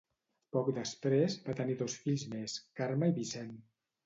[0.55, 3.55] Poc després, va tenir dos fills més, Carme i Vicent.